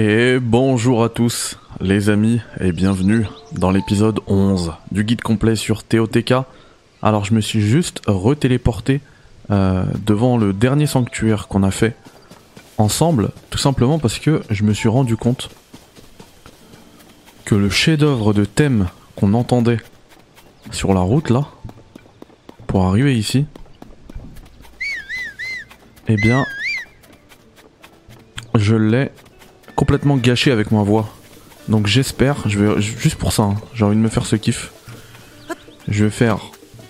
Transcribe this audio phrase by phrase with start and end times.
[0.00, 5.82] Et bonjour à tous les amis et bienvenue dans l'épisode 11 du guide complet sur
[5.82, 6.34] TOTK.
[7.02, 9.00] Alors je me suis juste retéléporté
[9.50, 11.96] euh, devant le dernier sanctuaire qu'on a fait
[12.76, 15.50] ensemble, tout simplement parce que je me suis rendu compte
[17.44, 18.86] que le chef-d'œuvre de thème
[19.16, 19.80] qu'on entendait
[20.70, 21.48] sur la route là,
[22.68, 23.46] pour arriver ici,
[26.06, 26.46] eh bien,
[28.54, 29.10] je l'ai
[29.78, 31.08] complètement gâché avec ma voix.
[31.68, 34.72] Donc j'espère, je vais juste pour ça, hein, j'ai envie de me faire ce kiff.
[35.86, 36.38] Je vais faire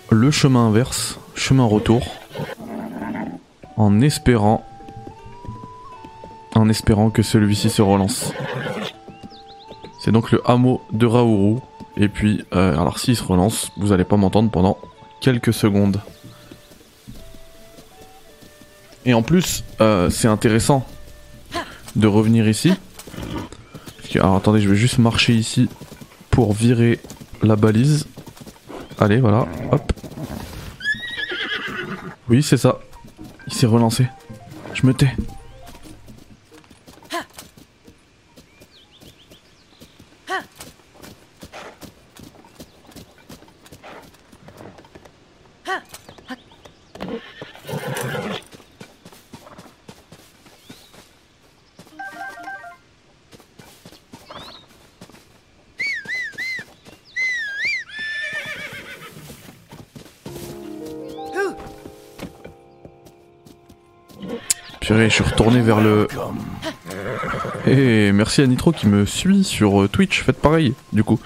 [0.09, 2.15] le chemin inverse, chemin retour,
[3.77, 4.65] en espérant,
[6.55, 8.33] en espérant que celui-ci se relance.
[10.03, 11.61] C'est donc le hameau de Raourou.
[11.95, 14.79] Et puis, euh, alors s'il se relance, vous allez pas m'entendre pendant
[15.21, 16.01] quelques secondes.
[19.05, 20.87] Et en plus, euh, c'est intéressant
[21.95, 22.73] de revenir ici.
[24.15, 25.69] Alors attendez, je vais juste marcher ici
[26.29, 26.99] pour virer
[27.41, 28.07] la balise.
[28.99, 29.93] Allez, voilà, hop.
[32.27, 32.79] Oui, c'est ça.
[33.47, 34.07] Il s'est relancé.
[34.73, 35.11] Je me tais.
[64.89, 66.07] Je suis retourné vers le...
[67.67, 71.19] Et merci à Nitro qui me suit sur euh, Twitch, faites pareil, du coup.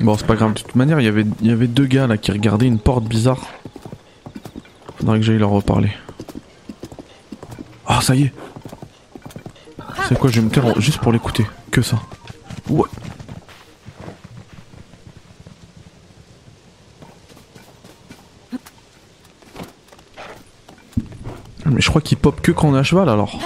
[0.00, 0.54] Bon, c'est pas grave.
[0.54, 1.04] De toute manière, il
[1.42, 3.46] y avait deux gars là qui regardaient une porte bizarre.
[5.06, 5.92] Faudrait que j'aille leur reparler.
[7.86, 8.32] Ah, ça y est.
[10.08, 11.46] C'est quoi, je vais me taire juste pour l'écouter.
[11.70, 12.00] Que ça.
[12.68, 12.88] Ouais.
[21.66, 23.38] Mais je crois qu'il pop que quand on est à cheval alors.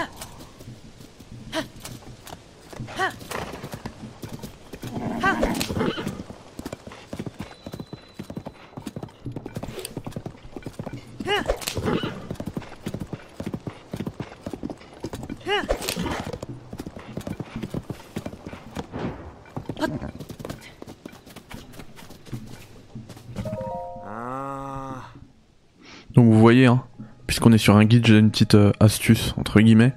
[26.13, 26.83] Donc vous voyez, hein,
[27.31, 29.93] puisqu'on est sur un guide, j'ai une petite euh, astuce, entre guillemets.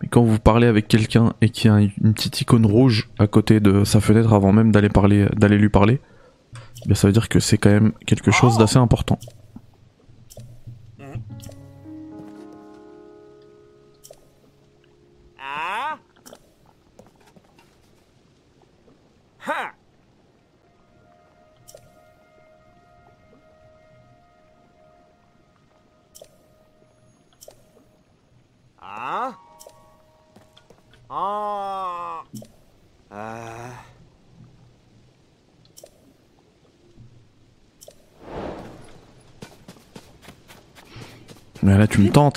[0.00, 3.26] Mais quand vous parlez avec quelqu'un et qu'il y a une petite icône rouge à
[3.26, 6.00] côté de sa fenêtre avant même d'aller parler, d'aller lui parler,
[6.84, 9.18] eh bien ça veut dire que c'est quand même quelque chose d'assez important.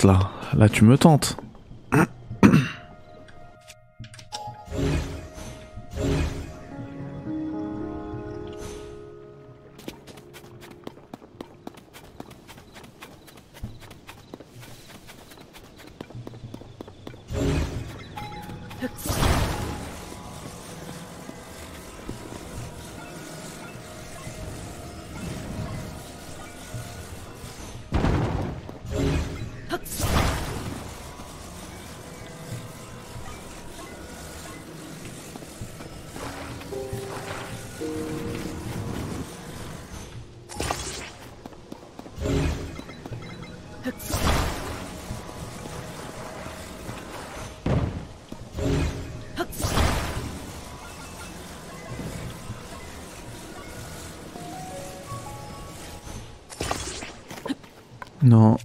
[0.04, 1.36] Là, là tu me tentes.
[58.22, 58.56] No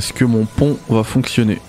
[0.00, 1.60] Est-ce que mon pont va fonctionner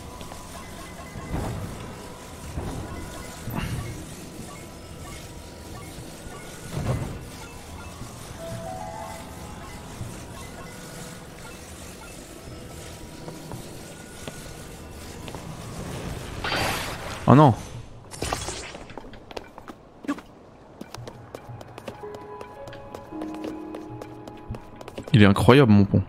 [17.28, 17.54] Oh non
[25.12, 26.02] Il est incroyable mon pont.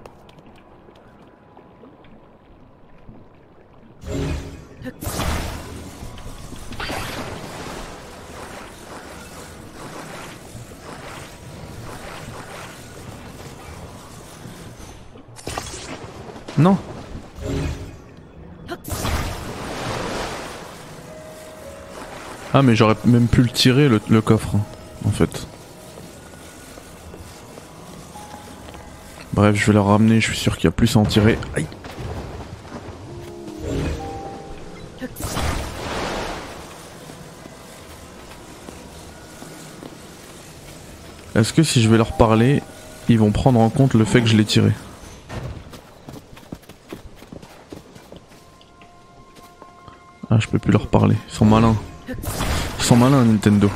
[16.59, 16.77] Non
[22.55, 24.61] Ah mais j'aurais même pu le tirer le, coffre hein,
[25.07, 25.47] en fait.
[29.33, 31.39] Bref je vais le ramener, je suis sûr qu'il y a plus à en tirer.
[41.43, 42.63] Est-ce que si je vais leur parler,
[43.09, 44.71] ils vont prendre en compte le fait que je l'ai tiré?
[50.31, 51.17] Ah, je peux plus leur parler.
[51.29, 51.75] Ils sont malins.
[52.09, 53.69] Ils sont malins, Nintendo.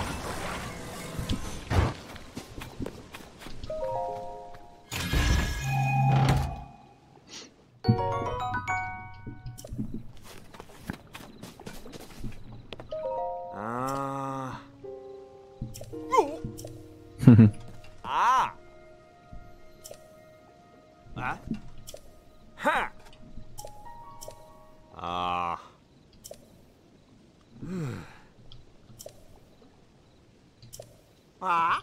[31.48, 31.78] Ah.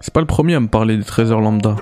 [0.00, 1.76] C'est pas le premier à me parler des trésors lambda.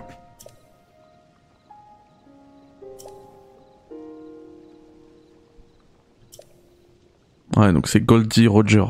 [7.56, 8.86] Ouais, donc c'est Goldie Roger.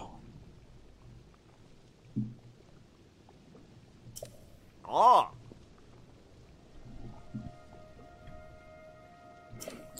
[4.89, 5.23] Oh.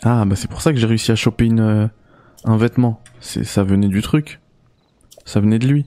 [0.05, 1.89] Ah, bah c'est pour ça que j'ai réussi à choper une, euh,
[2.45, 3.03] un vêtement.
[3.21, 4.41] Ça venait du truc.
[5.25, 5.87] Ça venait de lui.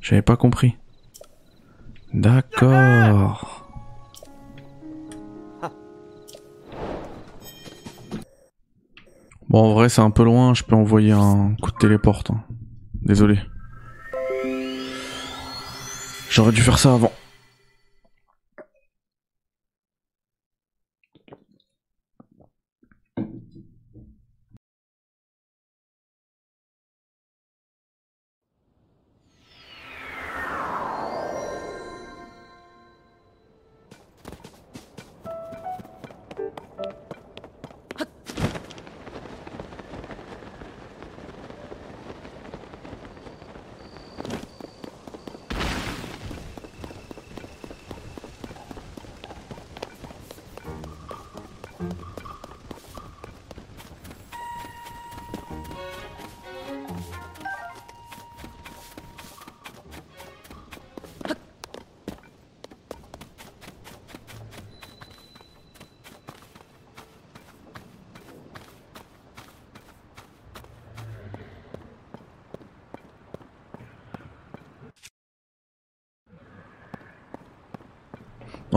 [0.00, 0.76] J'avais pas compris.
[2.14, 3.64] D'accord.
[9.48, 10.54] Bon, en vrai, c'est un peu loin.
[10.54, 12.30] Je peux envoyer un coup de téléporte.
[12.30, 12.42] hein.
[13.02, 13.38] Désolé.
[16.30, 17.12] J'aurais dû faire ça avant.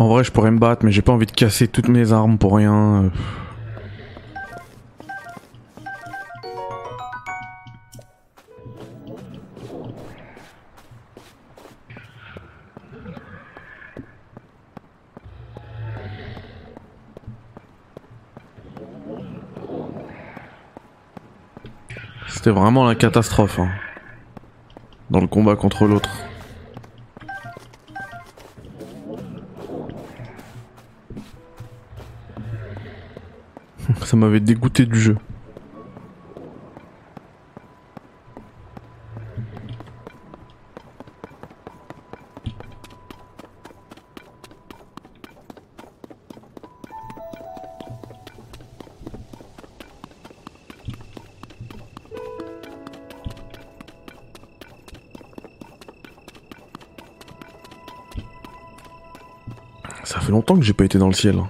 [0.02, 2.40] En vrai, je pourrais me battre, mais j'ai pas envie de casser toutes mes armes
[2.40, 3.12] pour rien.
[22.28, 23.60] C'était vraiment la catastrophe.
[23.60, 23.70] hein.
[25.12, 26.10] Dans le combat contre l'autre.
[34.12, 35.16] Ça m'avait dégoûté du jeu.
[60.04, 61.42] Ça fait longtemps que j'ai pas été dans le ciel.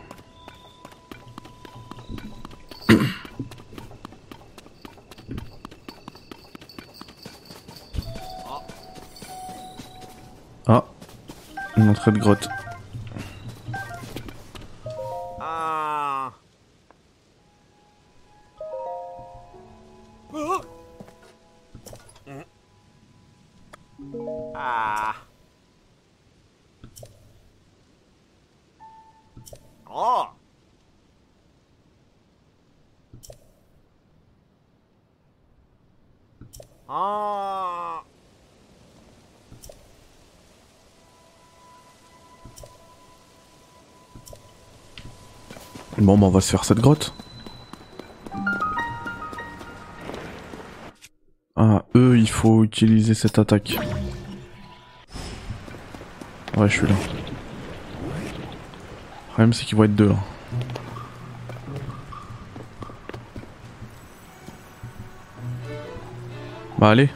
[12.20, 12.50] Grotte.
[46.02, 47.14] Bon, bah on va se faire cette grotte.
[51.56, 53.78] Ah, eux, il faut utiliser cette attaque.
[56.58, 56.96] Ouais, je suis là.
[58.08, 60.16] Le problème, c'est qu'ils vont être deux là.
[66.80, 67.12] Bah allez.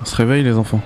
[0.00, 0.80] On se réveille les enfants.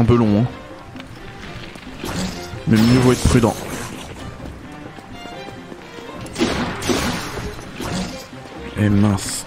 [0.00, 0.46] Un peu long, hein.
[2.66, 3.54] Mais mieux vaut être prudent.
[8.78, 9.44] Et mince.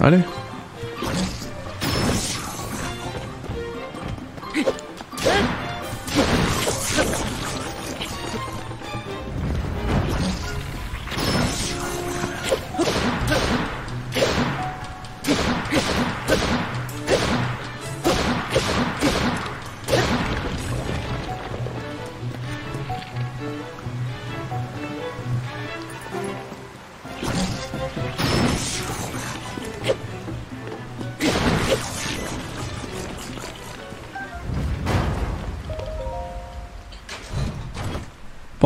[0.00, 0.18] Allez.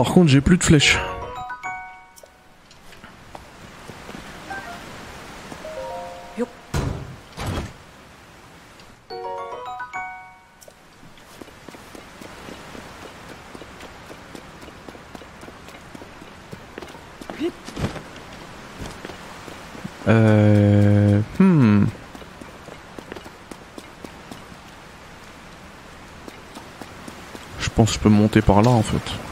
[0.08, 0.96] Par contre, j'ai plus de flèches.
[20.08, 21.20] Euh...
[21.38, 21.84] Hmm.
[27.60, 29.27] Je pense que je peux monter par là en fait.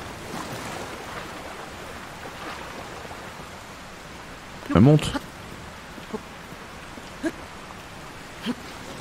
[4.80, 5.12] Monte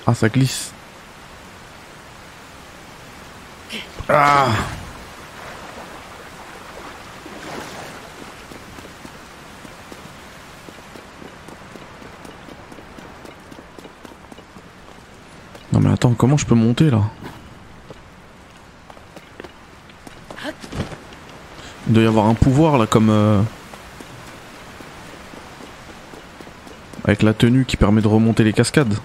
[0.08, 0.72] Ah, ça glisse.
[4.08, 4.48] Ah.
[15.74, 17.02] Non mais attends, comment je peux monter là?
[21.88, 23.10] Doit y avoir un pouvoir là comme...
[23.10, 23.42] Euh,
[27.08, 28.96] Avec la tenue qui permet de remonter les cascades.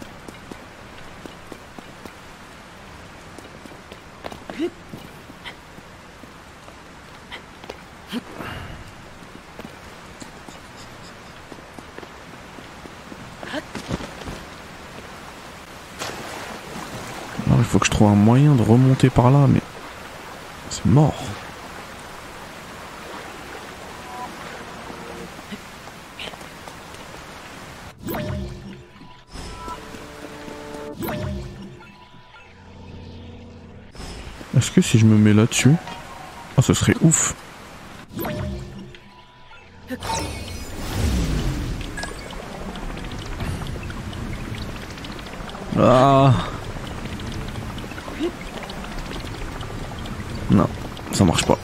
[17.47, 19.61] Alors il faut que je trouve un moyen de remonter par là, mais
[20.71, 21.23] c'est mort.
[34.83, 35.75] Si je me mets là-dessus,
[36.57, 37.35] ah, ce serait ouf.
[45.79, 46.33] Ah.
[50.51, 50.69] Non,
[51.13, 51.59] ça marche pas.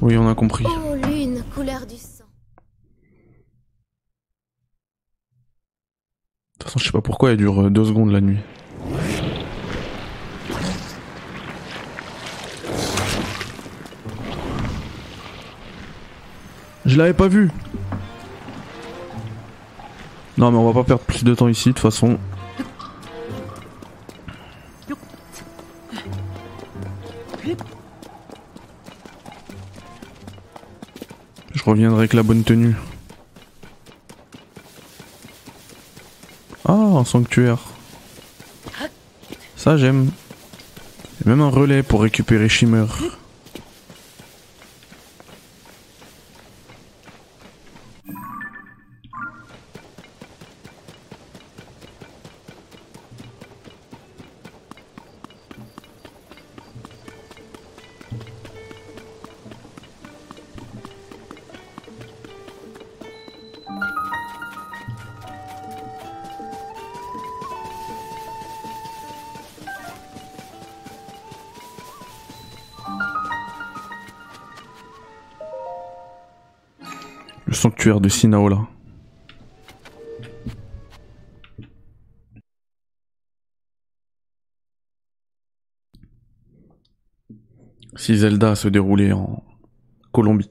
[0.00, 0.64] Oui, on a compris.
[0.66, 2.24] Oh, lune, couleur du sang.
[6.54, 7.02] De toute façon, je sais pas
[7.36, 8.38] dure euh, deux secondes la nuit?
[16.86, 17.50] Je l'avais pas vu.
[20.38, 22.18] Non, mais on va pas perdre plus de temps ici, de toute façon.
[31.52, 32.76] Je reviendrai avec la bonne tenue.
[36.64, 36.72] Ah,
[37.04, 37.58] sanctuaire.
[39.56, 40.10] Ça, j'aime.
[41.24, 42.86] Même un relais pour récupérer Shimmer.
[87.96, 89.42] Si Zelda se déroulait en
[90.12, 90.50] Colombie.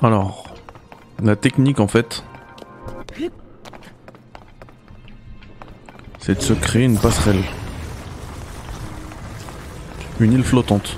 [0.00, 0.54] Alors,
[1.22, 2.24] la technique en fait,
[6.20, 7.42] c'est de se créer une passerelle.
[10.20, 10.96] Une île flottante.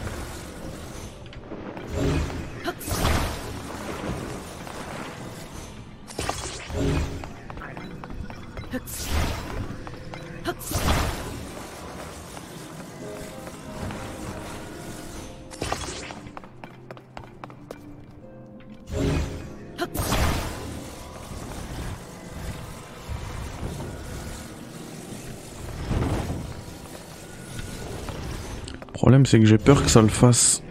[29.01, 30.63] Problème c'est que j'ai peur que ça le fasse.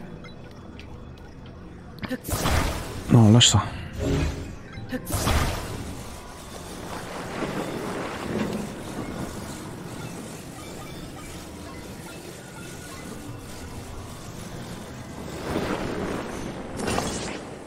[3.12, 3.63] Non, lâche ça.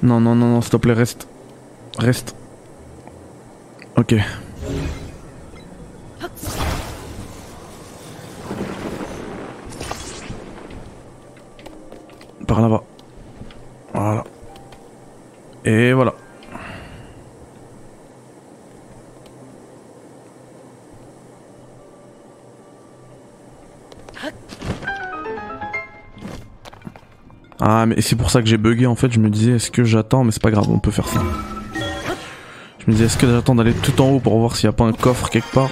[0.01, 1.27] Non, non, non, non, s'il te plaît, reste.
[1.98, 2.37] Reste.
[3.96, 4.14] Ok.
[15.72, 16.12] Et voilà.
[27.58, 29.82] Ah mais c'est pour ça que j'ai bugué en fait, je me disais est-ce que
[29.82, 30.24] j'attends?
[30.24, 31.22] Mais c'est pas grave, on peut faire ça.
[32.78, 34.76] Je me disais est-ce que j'attends d'aller tout en haut pour voir s'il n'y a
[34.76, 35.70] pas un coffre quelque part?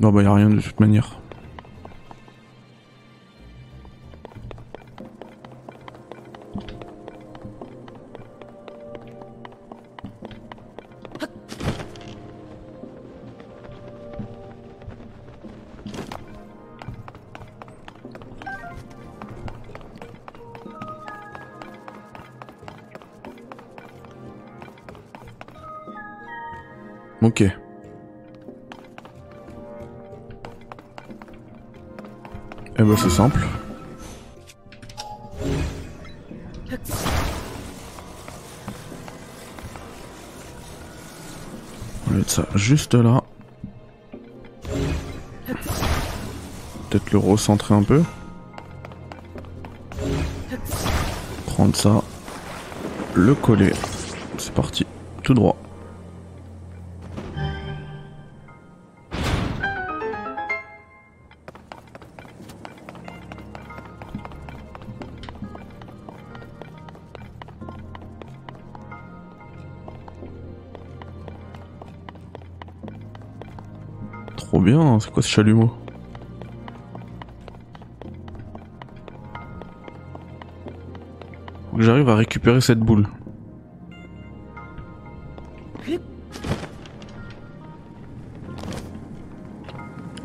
[0.00, 1.21] Non bah y a rien de toute manière.
[32.82, 33.38] Eh ben c'est simple.
[42.04, 43.22] On va mettre ça juste là.
[46.90, 48.02] Peut-être le recentrer un peu.
[51.46, 52.02] Prendre ça.
[53.14, 53.74] Le coller.
[54.38, 54.84] C'est parti.
[55.22, 55.61] Tout droit.
[74.92, 75.72] Bien, c'est quoi ce chalumeau
[81.78, 83.08] j'arrive à récupérer cette boule.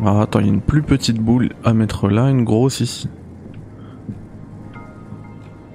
[0.03, 3.09] Ah attends, il y a une plus petite boule à mettre là, une grosse ici.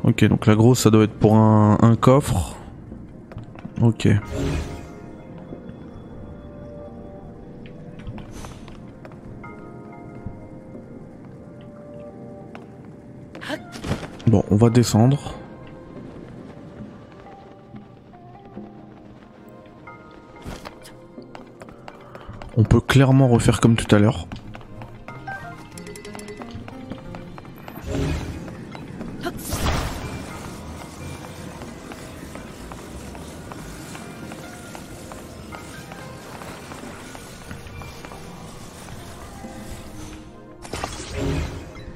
[0.04, 2.56] Ok, donc la grosse ça doit être pour un coffre.
[3.80, 4.08] Ok.
[14.62, 15.34] Va descendre.
[22.56, 24.28] On peut clairement refaire comme tout à l'heure.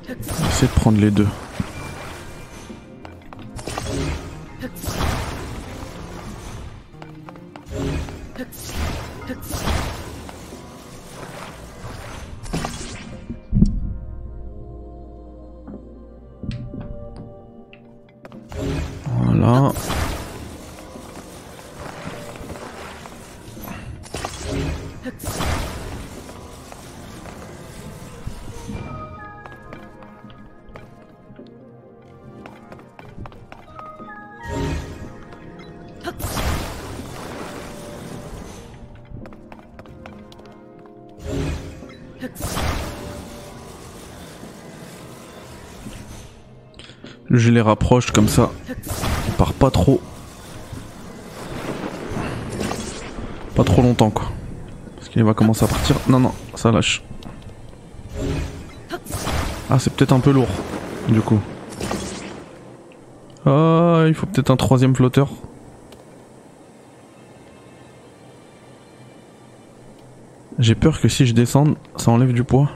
[0.08, 1.28] Essayer de prendre les deux.
[47.28, 48.50] Je les rapproche comme ça.
[49.28, 50.00] On part pas trop.
[53.54, 54.35] Pas trop longtemps quoi.
[55.16, 55.96] Qu'il va commencer à partir.
[56.10, 57.02] Non non, ça lâche.
[59.70, 60.50] Ah c'est peut-être un peu lourd.
[61.08, 61.40] Du coup.
[63.46, 65.30] Ah il faut peut-être un troisième flotteur.
[70.58, 72.68] J'ai peur que si je descende, ça enlève du poids.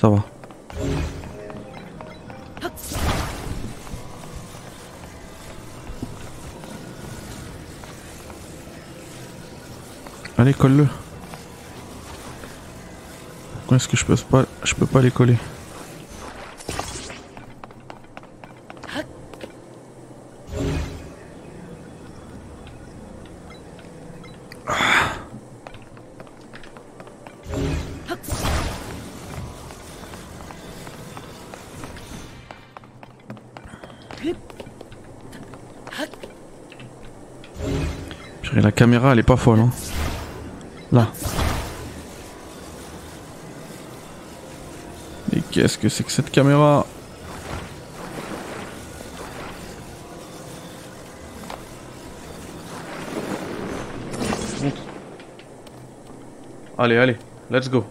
[0.00, 0.24] Ça va.
[10.44, 10.86] Allez, colle-le.
[13.54, 15.38] Pourquoi est-ce que je peux pas, je peux pas les coller?
[38.56, 39.70] La caméra elle est pas folle hein.
[40.94, 41.08] Là.
[45.32, 46.86] Mais qu'est-ce que c'est que cette caméra
[56.78, 57.16] Allez, allez,
[57.50, 57.84] let's go.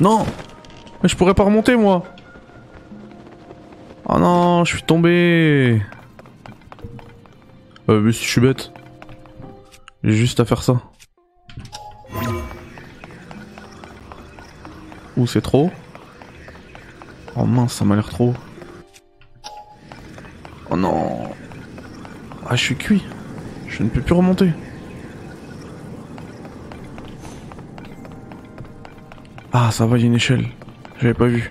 [0.00, 0.24] Non
[1.08, 2.02] je pourrais pas remonter moi
[4.08, 5.82] Oh non, je suis tombé
[7.88, 8.72] Euh, mais si je suis bête.
[10.04, 10.80] J'ai juste à faire ça.
[15.16, 15.70] Ouh, c'est trop
[17.36, 18.34] Oh mince, ça m'a l'air trop.
[20.70, 21.30] Oh non
[22.48, 23.04] Ah, je suis cuit.
[23.68, 24.52] Je ne peux plus remonter.
[29.58, 30.44] Ah, ça va, il y a une échelle.
[31.00, 31.50] J'avais pas vu.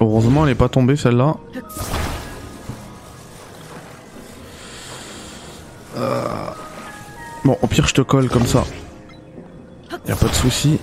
[0.00, 1.36] Heureusement, elle est pas tombée celle-là.
[7.70, 8.64] Pire, je te colle comme ça.
[10.06, 10.78] Y a pas de souci.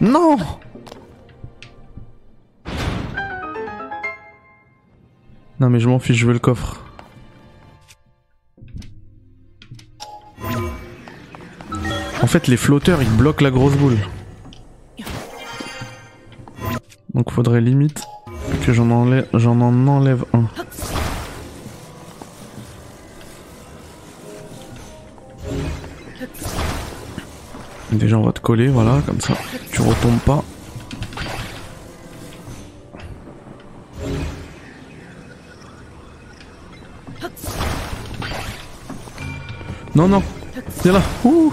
[0.00, 0.36] Non
[5.60, 6.80] Non mais je m'en fiche, je veux le coffre.
[12.32, 13.98] Fait, les flotteurs, ils bloquent la grosse boule.
[17.12, 18.02] Donc faudrait limite
[18.64, 20.44] que j'en enlève, j'en en enlève un.
[27.92, 29.34] Déjà, on va te coller, voilà, comme ça,
[29.70, 30.42] tu retombes pas.
[39.94, 40.22] Non, non,
[40.82, 41.02] viens là.
[41.24, 41.52] Ouh.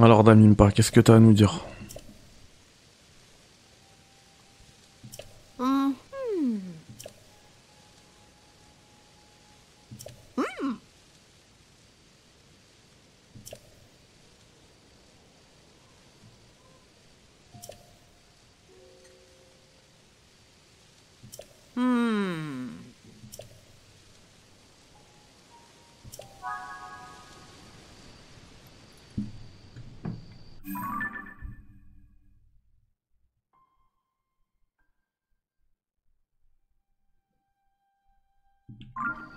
[0.00, 1.66] Alors Damimpa, qu'est-ce que t'as à nous dire?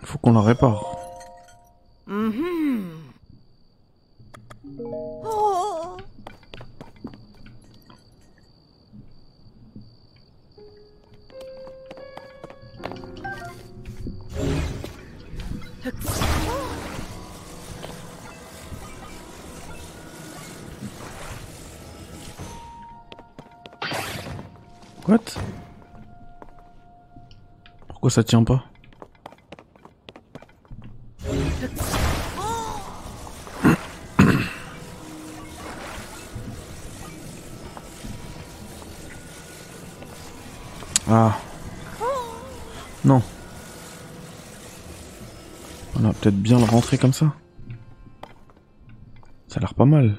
[0.04, 0.84] Faut qu'on la répare.
[2.08, 2.32] Oh.
[25.08, 25.20] What?
[27.88, 28.64] Pourquoi ça tient pas?
[46.98, 47.34] comme ça
[49.48, 50.18] Ça a l'air pas mal.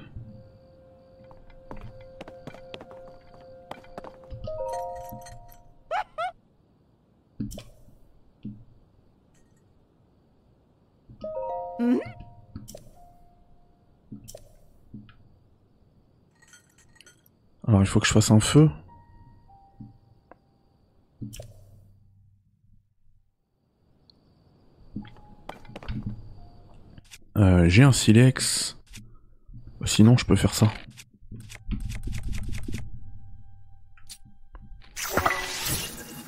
[11.79, 12.01] Mm-hmm.
[17.69, 18.71] Alors il faut que je fasse un feu.
[27.37, 28.77] Euh, J'ai un silex.
[29.85, 30.73] Sinon je peux faire ça.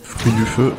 [0.03, 0.75] Fruit du feu.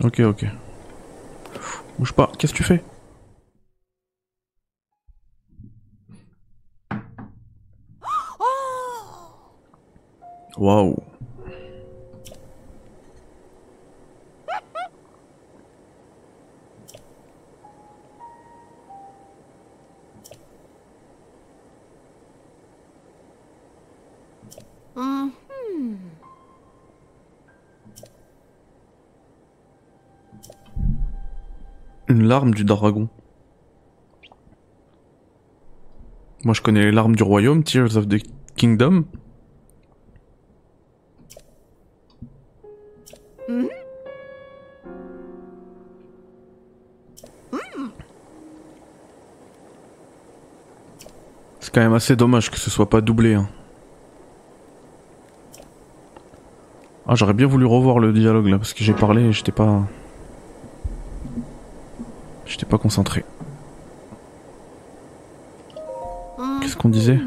[0.00, 0.46] Ok, ok.
[1.98, 2.82] Bouge pas, qu'est-ce que tu fais?
[24.96, 25.30] Hmm.
[32.08, 33.08] Une larme du dragon.
[36.42, 38.20] Moi je connais les larmes du royaume, Tears of the
[38.56, 39.04] Kingdom.
[51.78, 53.34] Quand même assez dommage que ce soit pas doublé.
[53.34, 53.48] hein.
[57.06, 59.84] Ah j'aurais bien voulu revoir le dialogue là parce que j'ai parlé et j'étais pas...
[62.46, 63.24] J'étais pas concentré.
[66.60, 67.20] Qu'est-ce qu'on disait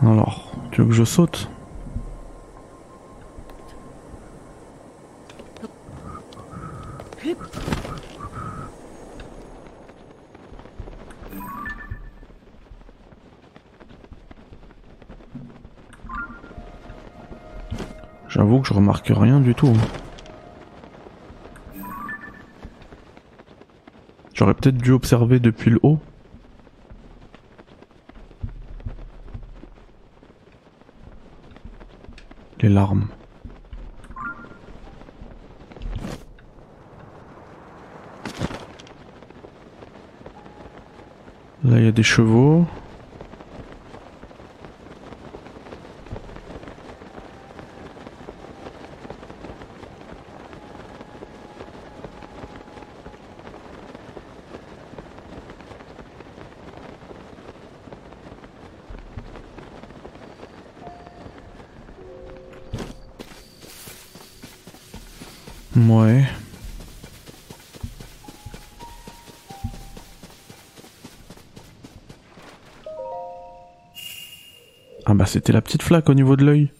[0.00, 1.48] Alors, tu veux que je saute
[18.28, 19.72] J'avoue que je remarque rien du tout.
[24.34, 25.98] J'aurais peut-être dû observer depuis le haut.
[32.68, 33.06] Les larmes.
[41.64, 42.66] Là, il y a des chevaux.
[65.78, 66.24] Ouais.
[75.06, 76.70] Ah bah c'était la petite flaque au niveau de l'œil.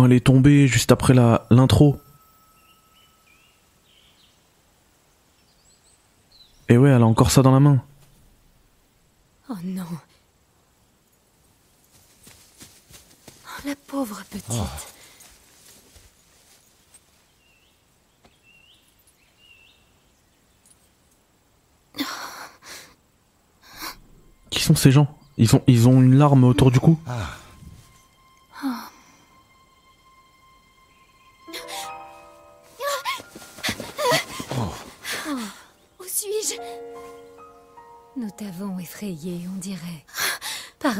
[0.00, 2.00] Quand elle est tombée juste après la l'intro.
[6.70, 7.82] Et ouais, elle a encore ça dans la main.
[9.50, 9.84] Oh non.
[13.44, 14.46] Oh, la pauvre petite.
[24.48, 25.14] Qui sont ces gens?
[25.36, 26.98] Ils ont ils ont une larme autour du cou.
[27.06, 27.10] Où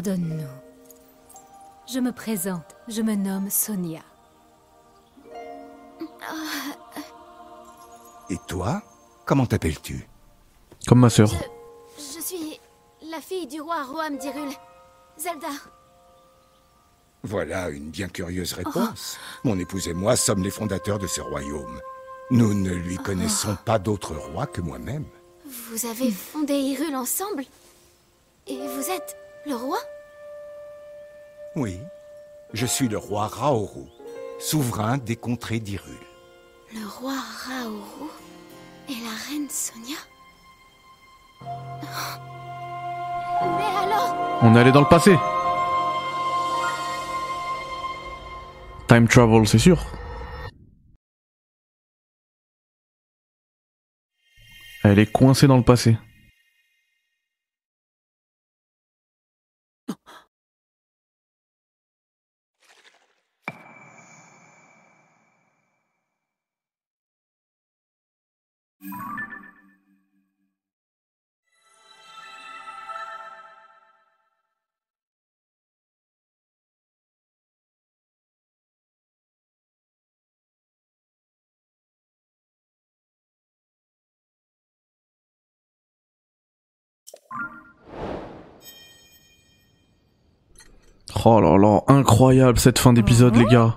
[0.02, 0.48] Pardonne-nous.
[1.86, 4.00] Je me présente, je me nomme Sonia.
[8.30, 8.82] Et toi
[9.26, 10.08] Comment t'appelles-tu?
[10.86, 11.30] Comme ma sœur.
[11.98, 12.58] Je suis
[13.10, 14.48] la fille du roi Roam d'Irul.
[15.18, 15.48] Zelda.
[17.22, 19.18] Voilà une bien curieuse réponse.
[19.44, 21.78] Mon épouse et moi sommes les fondateurs de ce royaume.
[22.30, 25.04] Nous ne lui connaissons pas d'autre roi que moi-même.
[25.44, 27.44] Vous avez fondé Hyrule ensemble?
[28.46, 29.14] Et vous êtes
[29.46, 29.78] le roi?
[31.56, 31.80] Oui,
[32.52, 33.86] je suis le roi Raoru,
[34.38, 35.94] souverain des contrées d'Hyrule.
[36.72, 38.10] Le roi Raoru
[38.88, 39.96] et la reine Sonia?
[41.42, 44.14] Mais alors?
[44.42, 45.16] On est allé dans le passé.
[48.88, 49.84] Time travel, c'est sûr.
[54.82, 55.96] Elle est coincée dans le passé.
[91.24, 93.76] Oh là là, incroyable cette fin d'épisode, les gars.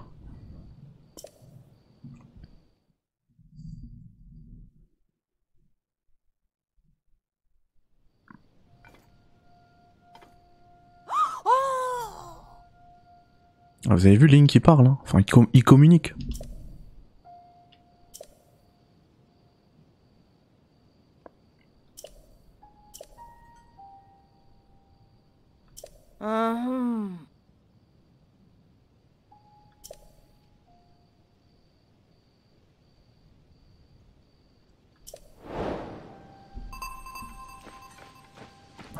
[13.89, 14.97] Ah, Vous avez vu Link qui parle, hein?
[15.03, 16.13] Enfin il, com- il communique.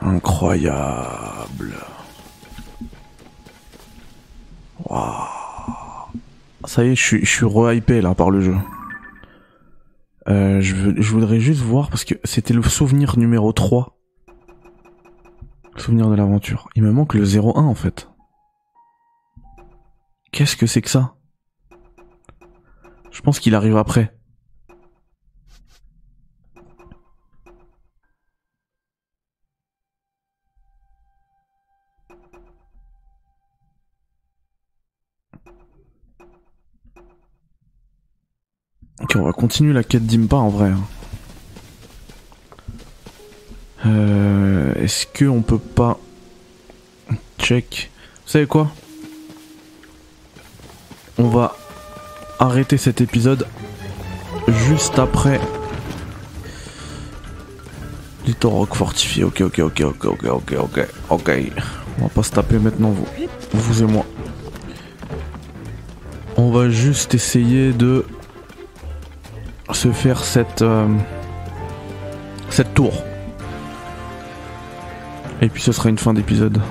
[0.04, 1.74] Incroyable.
[4.86, 5.28] Waouh.
[6.66, 8.56] Ça y est, je suis, je suis re-hypé là par le jeu.
[10.30, 13.98] Euh, je, je voudrais juste voir parce que c'était le souvenir numéro 3.
[15.76, 16.70] Le souvenir de l'aventure.
[16.76, 18.10] Il me manque le 01 en fait.
[20.32, 21.16] Qu'est-ce que c'est que ça?
[23.12, 24.16] Je pense qu'il arrive après.
[39.24, 40.72] On va continuer la quête d'Impa en vrai.
[40.72, 40.84] hein.
[43.86, 45.98] Euh, Est-ce que on peut pas
[47.40, 47.90] check?
[48.26, 48.70] Vous savez quoi?
[51.18, 51.56] On va
[52.38, 53.48] arrêter cet épisode
[54.68, 55.40] juste après
[58.26, 59.24] du rock fortifié.
[59.24, 61.32] Ok, ok, ok, ok, ok, ok, ok, ok.
[62.00, 63.08] On va pas se taper maintenant vous,
[63.54, 64.06] vous et moi.
[66.36, 68.06] On va juste essayer de
[69.72, 70.88] se faire cette euh,
[72.50, 73.04] cette tour.
[75.42, 76.62] Et puis ce sera une fin d'épisode.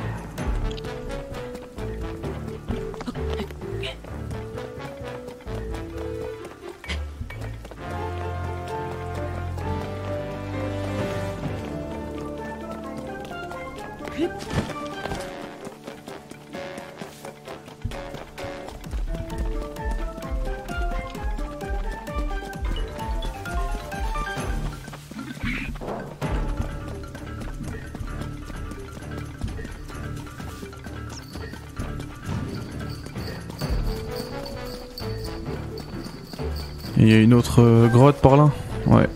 [37.02, 38.48] Il y a une autre euh, grotte par là
[38.86, 39.08] Ouais.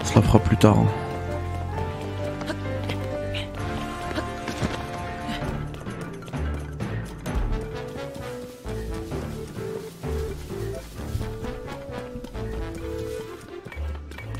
[0.00, 0.78] On se la fera plus tard.
[0.78, 0.86] hein.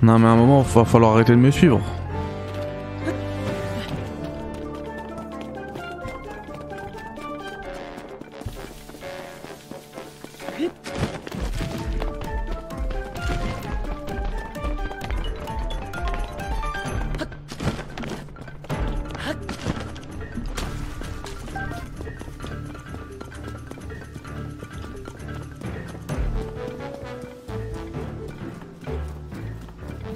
[0.02, 1.80] Non mais à un moment, il va falloir arrêter de me suivre.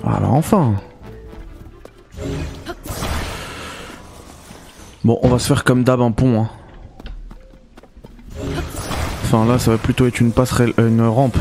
[0.04, 0.74] Bah enfin
[5.02, 6.42] Bon, on va se faire comme d'hab un pont.
[6.42, 6.48] hein.
[9.24, 11.36] Enfin là, ça va plutôt être une passerelle, euh, une rampe.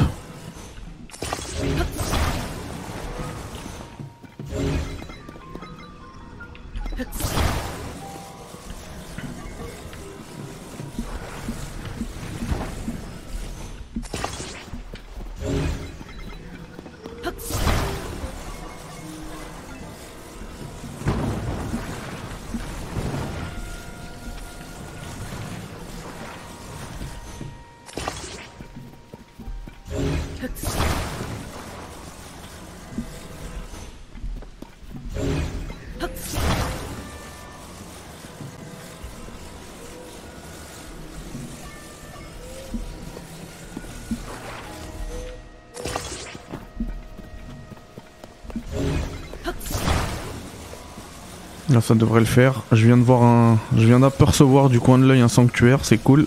[51.83, 52.63] Ça devrait le faire.
[52.71, 53.59] Je viens de voir un.
[53.75, 56.25] Je viens d'apercevoir du coin de l'œil un sanctuaire, c'est cool.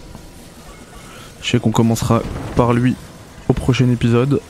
[1.42, 2.22] Je sais qu'on commencera
[2.56, 2.94] par lui
[3.48, 4.40] au prochain épisode.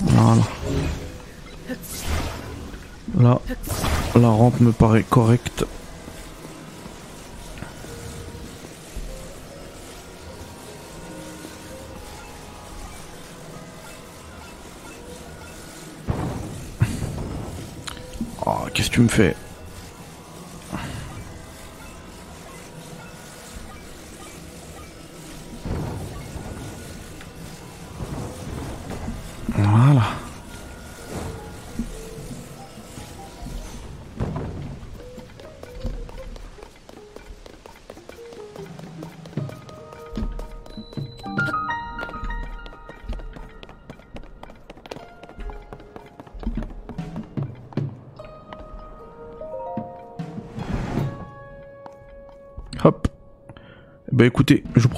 [0.00, 0.42] Voilà.
[3.18, 3.40] Là,
[4.14, 5.64] la rampe me paraît correcte.
[18.96, 19.36] Tu me fais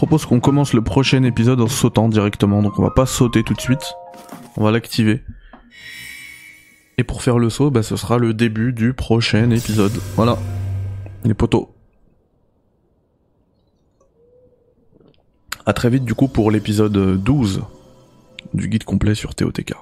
[0.08, 2.62] propose qu'on commence le prochain épisode en sautant directement.
[2.62, 3.92] Donc on va pas sauter tout de suite.
[4.56, 5.22] On va l'activer.
[6.96, 9.92] Et pour faire le saut, bah ce sera le début du prochain épisode.
[10.16, 10.38] Voilà.
[11.24, 11.74] Les poteaux.
[15.66, 17.64] A très vite du coup pour l'épisode 12
[18.54, 19.74] du guide complet sur TOTK.